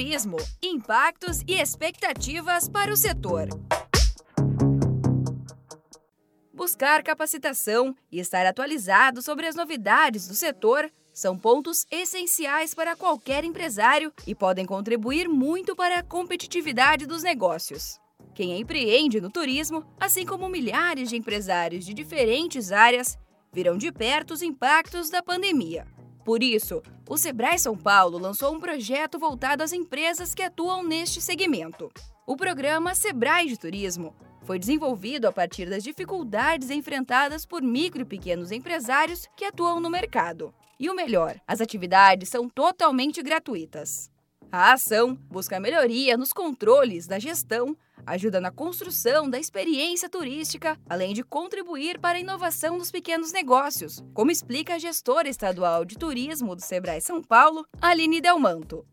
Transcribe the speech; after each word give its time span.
Turismo, 0.00 0.38
impactos 0.62 1.42
e 1.46 1.60
expectativas 1.60 2.70
para 2.70 2.90
o 2.90 2.96
setor. 2.96 3.48
Buscar 6.54 7.02
capacitação 7.02 7.94
e 8.10 8.18
estar 8.18 8.46
atualizado 8.46 9.20
sobre 9.20 9.46
as 9.46 9.54
novidades 9.54 10.26
do 10.26 10.32
setor 10.32 10.90
são 11.12 11.36
pontos 11.36 11.84
essenciais 11.90 12.72
para 12.72 12.96
qualquer 12.96 13.44
empresário 13.44 14.10
e 14.26 14.34
podem 14.34 14.64
contribuir 14.64 15.28
muito 15.28 15.76
para 15.76 15.98
a 15.98 16.02
competitividade 16.02 17.04
dos 17.04 17.22
negócios. 17.22 18.00
Quem 18.34 18.58
empreende 18.58 19.20
no 19.20 19.28
turismo, 19.28 19.84
assim 20.00 20.24
como 20.24 20.48
milhares 20.48 21.10
de 21.10 21.18
empresários 21.18 21.84
de 21.84 21.92
diferentes 21.92 22.72
áreas, 22.72 23.18
viram 23.52 23.76
de 23.76 23.92
perto 23.92 24.32
os 24.32 24.40
impactos 24.40 25.10
da 25.10 25.22
pandemia. 25.22 25.86
Por 26.24 26.42
isso, 26.42 26.82
o 27.08 27.16
Sebrae 27.16 27.58
São 27.58 27.76
Paulo 27.76 28.18
lançou 28.18 28.54
um 28.54 28.60
projeto 28.60 29.18
voltado 29.18 29.62
às 29.62 29.72
empresas 29.72 30.34
que 30.34 30.42
atuam 30.42 30.82
neste 30.82 31.20
segmento. 31.20 31.90
O 32.26 32.36
programa 32.36 32.94
Sebrae 32.94 33.48
de 33.48 33.58
Turismo 33.58 34.14
foi 34.42 34.58
desenvolvido 34.58 35.26
a 35.26 35.32
partir 35.32 35.68
das 35.68 35.82
dificuldades 35.82 36.70
enfrentadas 36.70 37.44
por 37.46 37.62
micro 37.62 38.02
e 38.02 38.04
pequenos 38.04 38.52
empresários 38.52 39.28
que 39.36 39.44
atuam 39.44 39.80
no 39.80 39.90
mercado. 39.90 40.52
E 40.78 40.88
o 40.88 40.94
melhor, 40.94 41.40
as 41.46 41.60
atividades 41.60 42.28
são 42.28 42.48
totalmente 42.48 43.22
gratuitas. 43.22 44.10
A 44.52 44.72
ação 44.72 45.14
busca 45.30 45.60
melhoria 45.60 46.16
nos 46.16 46.32
controles 46.32 47.06
da 47.06 47.18
gestão, 47.18 47.76
ajuda 48.10 48.40
na 48.40 48.50
construção 48.50 49.30
da 49.30 49.38
experiência 49.38 50.08
turística, 50.08 50.76
além 50.88 51.14
de 51.14 51.22
contribuir 51.22 51.98
para 51.98 52.18
a 52.18 52.20
inovação 52.20 52.76
dos 52.76 52.90
pequenos 52.90 53.32
negócios, 53.32 54.04
como 54.12 54.30
explica 54.30 54.74
a 54.74 54.78
gestora 54.78 55.28
estadual 55.28 55.84
de 55.84 55.96
turismo 55.96 56.54
do 56.56 56.62
Sebrae 56.62 57.00
São 57.00 57.22
Paulo, 57.22 57.64
Aline 57.80 58.20
Delmanto. 58.20 58.84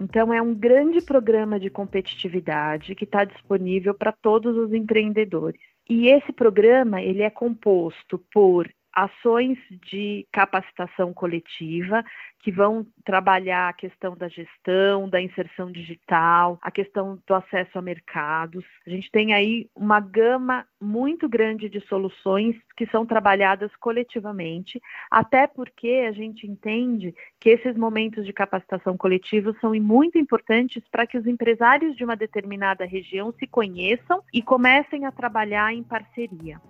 Então, 0.00 0.32
é 0.32 0.40
um 0.40 0.54
grande 0.54 1.00
programa 1.00 1.58
de 1.58 1.70
competitividade 1.70 2.94
que 2.94 3.04
está 3.04 3.24
disponível 3.24 3.94
para 3.94 4.12
todos 4.12 4.56
os 4.56 4.72
empreendedores. 4.72 5.60
E 5.88 6.08
esse 6.08 6.32
programa 6.32 7.00
ele 7.02 7.22
é 7.22 7.30
composto 7.30 8.18
por 8.32 8.70
ações 9.04 9.56
de 9.88 10.26
capacitação 10.32 11.14
coletiva 11.14 12.04
que 12.40 12.50
vão 12.50 12.84
trabalhar 13.04 13.68
a 13.68 13.72
questão 13.72 14.16
da 14.16 14.28
gestão, 14.28 15.08
da 15.08 15.20
inserção 15.20 15.70
digital, 15.70 16.58
a 16.60 16.70
questão 16.70 17.18
do 17.26 17.34
acesso 17.34 17.78
a 17.78 17.82
mercados. 17.82 18.64
A 18.86 18.90
gente 18.90 19.10
tem 19.10 19.32
aí 19.32 19.68
uma 19.74 20.00
gama 20.00 20.66
muito 20.80 21.28
grande 21.28 21.68
de 21.68 21.80
soluções 21.82 22.56
que 22.76 22.86
são 22.86 23.06
trabalhadas 23.06 23.74
coletivamente, 23.76 24.80
até 25.10 25.46
porque 25.46 26.06
a 26.08 26.12
gente 26.12 26.46
entende 26.46 27.14
que 27.40 27.50
esses 27.50 27.76
momentos 27.76 28.24
de 28.26 28.32
capacitação 28.32 28.96
coletiva 28.96 29.54
são 29.60 29.74
muito 29.74 30.18
importantes 30.18 30.82
para 30.90 31.06
que 31.06 31.18
os 31.18 31.26
empresários 31.26 31.96
de 31.96 32.04
uma 32.04 32.16
determinada 32.16 32.84
região 32.84 33.32
se 33.38 33.46
conheçam 33.46 34.22
e 34.32 34.42
comecem 34.42 35.04
a 35.04 35.12
trabalhar 35.12 35.72
em 35.72 35.84
parceria. 35.84 36.60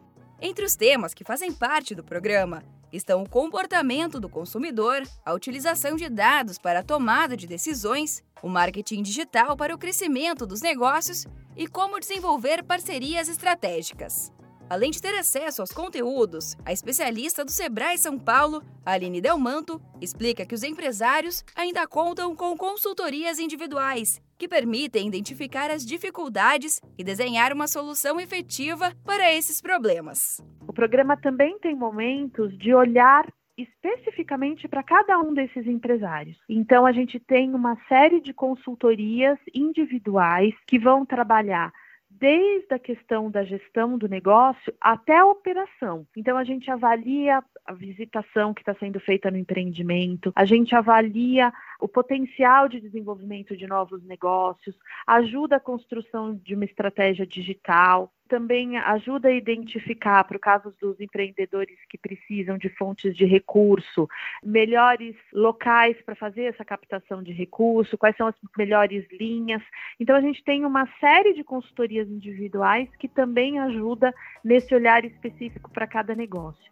Entre 0.41 0.65
os 0.65 0.77
temas 0.77 1.13
que 1.13 1.25
fazem 1.25 1.53
parte 1.53 1.97
do 1.97 2.05
programa 2.05 2.63
estão 2.93 3.23
o 3.23 3.29
comportamento 3.29 4.21
do 4.21 4.29
consumidor, 4.29 5.03
a 5.25 5.35
utilização 5.35 5.97
de 5.97 6.09
dados 6.09 6.59
para 6.59 6.79
a 6.79 6.83
tomada 6.83 7.37
de 7.37 7.47
decisões, 7.47 8.23
o 8.41 8.49
marketing 8.49 9.03
digital 9.03 9.57
para 9.57 9.75
o 9.75 9.79
crescimento 9.79 10.47
dos 10.47 10.63
negócios 10.63 11.27
e 11.57 11.67
como 11.67 11.99
desenvolver 11.99 12.63
parcerias 12.63 13.29
estratégicas. 13.29 14.33
Além 14.71 14.93
de 14.93 15.03
ter 15.03 15.15
acesso 15.19 15.61
aos 15.61 15.73
conteúdos, 15.73 16.55
a 16.65 16.73
especialista 16.73 17.45
do 17.45 17.51
Sebrae 17.51 17.99
São 17.99 18.17
Paulo, 18.17 18.63
Aline 18.87 19.21
Delmanto, 19.21 19.83
explica 20.01 20.47
que 20.47 20.55
os 20.55 20.63
empresários 20.63 21.43
ainda 21.57 21.87
contam 21.89 22.37
com 22.37 22.57
consultorias 22.57 23.41
individuais 23.41 24.21
que 24.39 24.49
permitem 24.49 25.09
identificar 25.09 25.71
as 25.71 25.85
dificuldades 25.85 26.81
e 26.97 27.03
desenhar 27.03 27.53
uma 27.53 27.67
solução 27.67 28.21
efetiva 28.21 28.93
para 29.05 29.33
esses 29.33 29.61
problemas. 29.61 30.41
O 30.67 30.73
programa 30.73 31.17
também 31.17 31.59
tem 31.59 31.75
momentos 31.75 32.57
de 32.57 32.73
olhar 32.73 33.27
especificamente 33.59 34.69
para 34.69 34.85
cada 34.85 35.19
um 35.19 35.35
desses 35.35 35.67
empresários. 35.67 36.39
Então, 36.49 36.87
a 36.87 36.93
gente 36.93 37.19
tem 37.19 37.53
uma 37.53 37.77
série 37.89 38.21
de 38.21 38.33
consultorias 38.33 39.37
individuais 39.53 40.55
que 40.65 40.79
vão 40.79 41.05
trabalhar 41.05 41.73
desde 42.09 42.73
a 42.73 42.79
questão 42.79 43.31
da 43.31 43.45
gestão 43.45 43.99
do 43.99 44.09
negócio 44.09 44.73
até 44.81 45.19
a 45.19 45.27
operação. 45.27 46.07
Então, 46.17 46.37
a 46.37 46.45
gente 46.45 46.71
avalia 46.71 47.43
a 47.67 47.73
visitação 47.73 48.55
que 48.55 48.63
está 48.63 48.75
sendo 48.75 48.99
feita 49.01 49.31
no 49.31 49.37
empreendimento, 49.37 50.33
a 50.35 50.45
gente 50.45 50.75
avalia 50.75 51.53
o 51.81 51.87
potencial 51.87 52.69
de 52.69 52.81
desenvolvimento 52.81 53.57
de 53.57 53.67
novos 53.67 54.03
negócios, 54.05 54.77
ajuda 55.07 55.57
a 55.57 55.61
construção 55.61 56.35
de 56.35 56.55
uma 56.55 56.65
estratégia 56.65 57.27
digital, 57.27 58.13
também 58.29 58.77
ajuda 58.77 59.29
a 59.29 59.33
identificar, 59.33 60.23
para 60.25 60.37
o 60.37 60.41
caso 60.41 60.75
dos 60.81 61.01
empreendedores 61.01 61.79
que 61.89 61.97
precisam 61.97 62.59
de 62.59 62.69
fontes 62.69 63.17
de 63.17 63.25
recurso, 63.25 64.07
melhores 64.45 65.17
locais 65.33 65.97
para 66.03 66.15
fazer 66.15 66.45
essa 66.45 66.65
captação 66.65 67.23
de 67.23 67.33
recurso, 67.33 67.97
quais 67.97 68.17
são 68.17 68.27
as 68.27 68.35
melhores 68.57 69.07
linhas. 69.11 69.63
Então, 69.99 70.15
a 70.15 70.21
gente 70.21 70.45
tem 70.45 70.65
uma 70.65 70.87
série 71.01 71.33
de 71.33 71.43
consultorias 71.43 72.09
individuais 72.09 72.89
que 72.99 73.09
também 73.09 73.59
ajuda 73.59 74.15
nesse 74.45 74.75
olhar 74.75 75.05
específico 75.05 75.71
para 75.71 75.87
cada 75.87 76.15
negócio. 76.15 76.71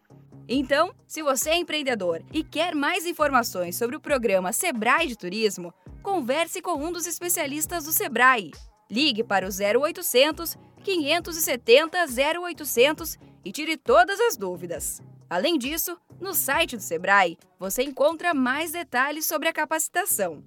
Então, 0.48 0.94
se 1.06 1.22
você 1.22 1.50
é 1.50 1.56
empreendedor 1.56 2.22
e 2.32 2.42
quer 2.44 2.74
mais 2.74 3.04
informações 3.04 3.76
sobre 3.76 3.96
o 3.96 4.00
programa 4.00 4.52
Sebrae 4.52 5.08
de 5.08 5.16
Turismo, 5.16 5.74
converse 6.02 6.62
com 6.62 6.74
um 6.74 6.92
dos 6.92 7.06
especialistas 7.06 7.84
do 7.84 7.92
Sebrae. 7.92 8.52
Ligue 8.90 9.22
para 9.24 9.46
o 9.46 9.50
0800 9.50 10.56
570 10.84 11.98
0800 12.40 13.18
e 13.44 13.50
tire 13.50 13.76
todas 13.76 14.20
as 14.20 14.36
dúvidas. 14.36 15.02
Além 15.28 15.58
disso, 15.58 15.98
no 16.20 16.32
site 16.32 16.76
do 16.76 16.82
Sebrae 16.82 17.36
você 17.58 17.82
encontra 17.82 18.32
mais 18.32 18.70
detalhes 18.70 19.26
sobre 19.26 19.48
a 19.48 19.52
capacitação. 19.52 20.44